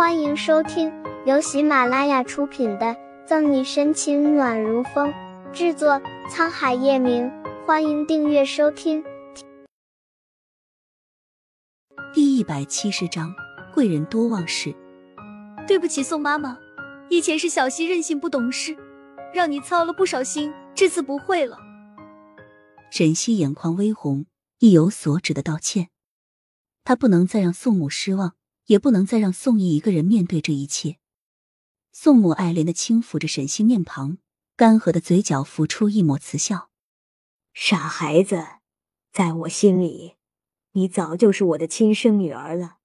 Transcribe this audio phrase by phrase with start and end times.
[0.00, 0.90] 欢迎收听
[1.26, 2.86] 由喜马拉雅出品的
[3.26, 5.12] 《赠你深情暖如风》，
[5.52, 7.30] 制作沧海夜明。
[7.66, 9.04] 欢迎订阅收听。
[12.14, 13.30] 第一百七十章，
[13.74, 14.74] 贵人多忘事。
[15.68, 16.56] 对不起，宋妈妈，
[17.10, 18.74] 以前是小溪任性不懂事，
[19.34, 21.58] 让你操了不少心，这次不会了。
[22.90, 24.24] 沈西眼眶微红，
[24.60, 25.90] 意有所指的道歉。
[26.84, 28.32] 他不能再让宋母失望，
[28.70, 30.98] 也不能再让宋毅一个人面对这一切。
[31.90, 34.18] 宋母爱怜的轻抚着沈西面庞，
[34.54, 36.70] 干涸的嘴角浮出一抹慈笑
[37.52, 38.46] ：“傻孩子，
[39.12, 40.14] 在我心里，
[40.72, 42.76] 你早就是我的亲生女儿了，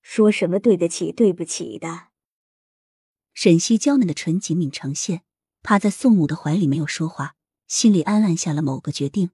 [0.00, 2.08] 说什么对得起、对不起的。”
[3.34, 5.20] 沈西娇嫩的唇紧抿成线，
[5.62, 7.34] 趴在宋母的怀里没有说话，
[7.68, 9.32] 心里暗暗下了某个决定。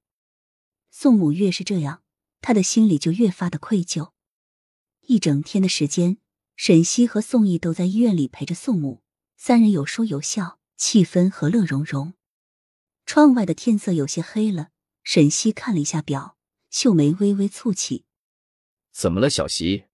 [0.91, 2.03] 宋母越是这样，
[2.41, 4.11] 他的心里就越发的愧疚。
[5.07, 6.19] 一整天的时间，
[6.57, 9.03] 沈西和宋毅都在医院里陪着宋母，
[9.37, 12.15] 三人有说有笑，气氛和乐融融。
[13.05, 14.71] 窗外的天色有些黑了，
[15.03, 16.37] 沈西看了一下表，
[16.71, 18.05] 秀眉微微蹙起。
[18.93, 19.85] 怎么了，小西？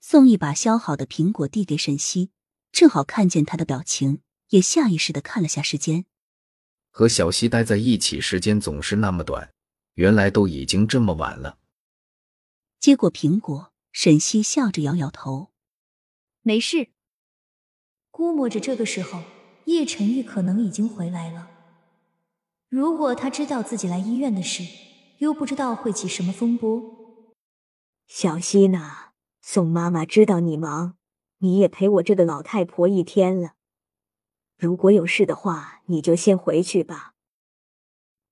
[0.00, 2.30] 宋毅把削好的苹果递给沈西，
[2.72, 6.06] 正好看见他的表情，也下意识的看了下时间。
[6.90, 9.52] 和小西待在一起时间总是那么短。
[9.94, 11.58] 原来都已经这么晚了。
[12.78, 15.50] 接过苹果，沈西笑着摇摇头
[16.42, 16.90] ：“没事。
[18.10, 19.22] 估摸着这个时候
[19.66, 21.50] 叶晨玉可能已经回来了。
[22.68, 24.64] 如果他知道自己来医院的事，
[25.18, 26.98] 又不知道会起什么风波。”
[28.06, 29.12] 小西呢？
[29.40, 30.96] 宋妈妈知道你忙，
[31.38, 33.54] 你也陪我这个老太婆一天了。
[34.58, 37.14] 如果有事的话，你就先回去吧。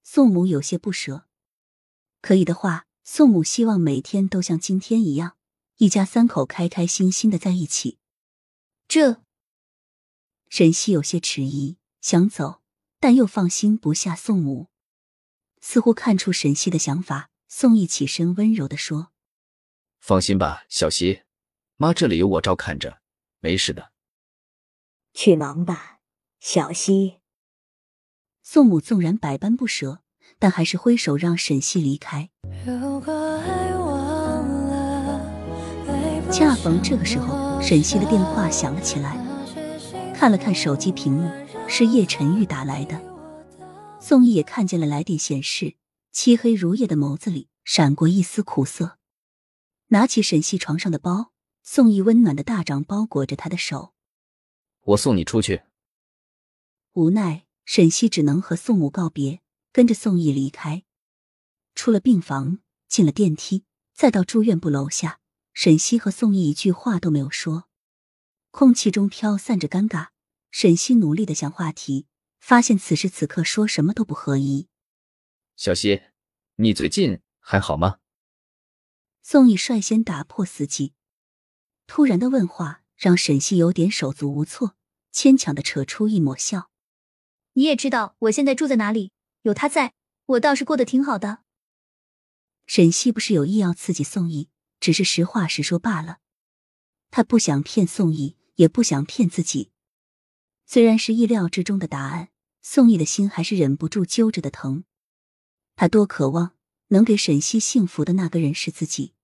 [0.02, 1.24] 宋母有些不舍。
[2.20, 5.37] 可以的话，宋母希望每天都像今天一样，
[5.78, 7.98] 一家三口开开心心的在一起。
[8.88, 9.22] 这，
[10.48, 12.62] 沈西有些迟疑，想走，
[12.98, 14.68] 但又放心不下宋母，
[15.60, 17.30] 似乎看出沈西的想法。
[17.46, 19.12] 宋毅起身，温柔的说
[20.00, 21.22] ：“放心吧，小西，
[21.76, 23.00] 妈这里有我照看着，
[23.40, 23.92] 没事的。
[25.14, 26.00] 去忙吧，
[26.40, 27.20] 小西。”
[28.42, 30.02] 宋母纵然百般不舍。
[30.38, 32.28] 但还是挥手让沈西离开。
[36.30, 39.16] 恰逢这个时候，沈西的电话响了起来。
[40.14, 41.30] 看了看手机屏幕，
[41.66, 43.00] 是叶晨玉打来的。
[44.00, 45.76] 宋毅也看见了来电显示，
[46.12, 48.98] 漆黑如夜的眸子里闪过一丝苦涩。
[49.88, 53.94] 拿起沈西床上的包，宋毅温暖的大掌包裹着他的手。
[54.84, 55.62] 我送你出去。
[56.92, 59.40] 无奈，沈西只能和宋母告别。
[59.70, 60.82] 跟着宋毅离开，
[61.74, 65.20] 出了病房，进了电梯，再到住院部楼下，
[65.60, 67.68] 沈西和宋毅一句话都没有说，
[68.52, 70.10] 空气中飘散着尴尬。
[70.52, 72.06] 沈西努力的想话题，
[72.38, 74.68] 发现此时此刻说什么都不合宜。
[75.56, 76.02] 小西，
[76.54, 77.98] 你最近还好吗？
[79.20, 80.92] 宋毅率先打破死寂，
[81.88, 84.76] 突然的问话让沈西有点手足无措，
[85.10, 86.70] 牵强的扯出一抹笑。
[87.54, 89.10] 你也知道我现在住在哪里。
[89.42, 89.94] 有他在，
[90.26, 91.40] 我倒是过得挺好的。
[92.68, 94.48] 沈西不是有意要刺激宋毅，
[94.80, 96.18] 只是实话实说罢了。
[97.10, 99.70] 他不想骗宋毅，也不想骗自己。
[100.66, 102.28] 虽然是意料之中的答案，
[102.60, 104.84] 宋毅的心还是忍不住揪着的疼。
[105.74, 106.54] 他多渴望
[106.88, 109.14] 能给沈西幸福的那个人是自己。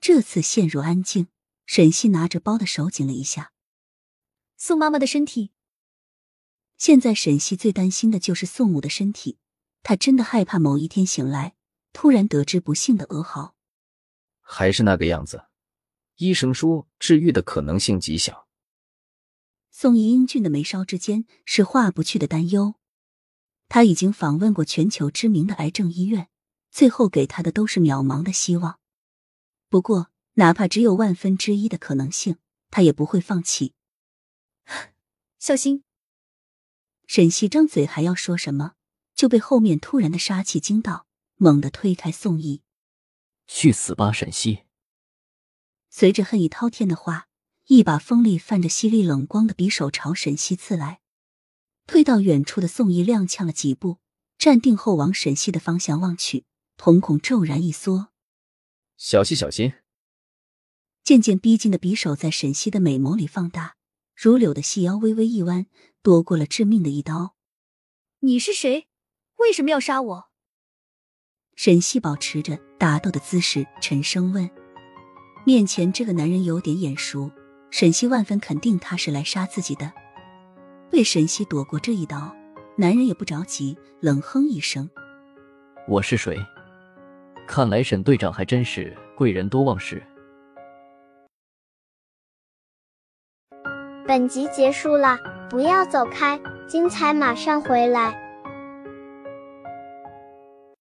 [0.00, 1.28] 这次陷入安静，
[1.66, 3.52] 沈西拿着包的手紧了一下。
[4.56, 5.50] 宋妈妈的身体。
[6.78, 9.38] 现在沈西最担心的就是宋母的身体，
[9.82, 11.54] 她真的害怕某一天醒来，
[11.92, 13.56] 突然得知不幸的噩耗。
[14.54, 15.46] 还是那个样子，
[16.16, 18.46] 医生说治愈的可能性极小。
[19.70, 22.74] 宋怡英俊的眉梢之间是化不去的担忧。
[23.70, 26.28] 他已经访问过全球知名的癌症医院，
[26.70, 28.78] 最后给他的都是渺茫的希望。
[29.70, 32.36] 不过，哪怕只有万分之一的可能性，
[32.70, 33.72] 他也不会放弃。
[35.38, 35.82] 小心。
[37.06, 38.74] 沈西张嘴还要说什么，
[39.14, 41.06] 就被后面突然的杀气惊到，
[41.36, 42.60] 猛地推开宋毅
[43.54, 44.64] ：“去死吧，沈西！”
[45.90, 47.28] 随着恨意滔天的话，
[47.66, 51.00] 一把锋利泛着犀利冷光的匕首朝沈西刺来。
[51.86, 53.98] 退到远处的宋义踉跄了几步，
[54.38, 56.46] 站定后往沈西的方向望去，
[56.76, 58.08] 瞳孔骤然一缩
[58.96, 59.74] ：“小西，小心！”
[61.04, 63.76] 渐渐逼近的匕首在沈西的美眸里放大。
[64.14, 65.66] 如柳的细腰微微一弯，
[66.02, 67.34] 躲过了致命的一刀。
[68.20, 68.86] 你是谁？
[69.36, 70.31] 为什么要杀我？
[71.64, 74.50] 沈西保持着打斗的姿势，沉声问。
[75.46, 77.30] 面前这个男人有点眼熟，
[77.70, 79.92] 沈西万分肯定他是来杀自己的。
[80.90, 82.34] 被沈西躲过这一刀，
[82.76, 84.90] 男人也不着急，冷哼一声
[85.86, 86.36] ：“我是谁？
[87.46, 90.02] 看来沈队长还真是贵人多忘事。”
[94.04, 95.16] 本集结束了，
[95.48, 98.20] 不要走开，精彩马上回来。